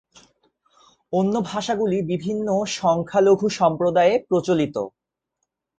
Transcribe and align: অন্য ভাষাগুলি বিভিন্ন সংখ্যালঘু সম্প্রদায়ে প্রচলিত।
অন্য 1.13 1.33
ভাষাগুলি 1.43 1.97
বিভিন্ন 2.11 2.47
সংখ্যালঘু 2.75 3.47
সম্প্রদায়ে 3.59 4.13
প্রচলিত। 4.29 4.75